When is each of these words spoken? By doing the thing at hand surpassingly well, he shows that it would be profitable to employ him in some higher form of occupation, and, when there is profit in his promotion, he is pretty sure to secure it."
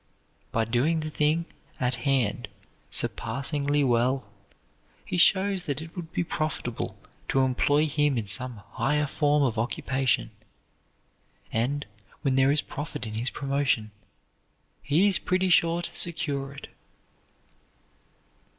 By 0.51 0.65
doing 0.65 1.01
the 1.01 1.11
thing 1.11 1.45
at 1.79 1.93
hand 1.93 2.47
surpassingly 2.89 3.83
well, 3.83 4.27
he 5.05 5.17
shows 5.17 5.65
that 5.65 5.79
it 5.79 5.95
would 5.95 6.11
be 6.11 6.23
profitable 6.23 6.97
to 7.27 7.41
employ 7.41 7.85
him 7.85 8.17
in 8.17 8.25
some 8.25 8.55
higher 8.71 9.05
form 9.05 9.43
of 9.43 9.59
occupation, 9.59 10.31
and, 11.51 11.85
when 12.23 12.33
there 12.35 12.51
is 12.51 12.63
profit 12.63 13.05
in 13.05 13.13
his 13.13 13.29
promotion, 13.29 13.91
he 14.81 15.07
is 15.07 15.19
pretty 15.19 15.49
sure 15.49 15.83
to 15.83 15.95
secure 15.95 16.51
it." 16.51 16.67